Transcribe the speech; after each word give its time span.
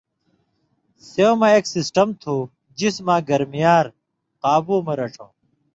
سېوں 1.09 1.35
مہ 1.39 1.47
اېک 1.51 1.65
سسٹم 1.75 2.07
تُھو 2.21 2.35
جسماں 2.77 3.19
گرمی 3.29 3.59
یار 3.65 3.85
قابُو 4.41 4.75
مہ 4.85 4.93
رڇھؤں 4.99 5.31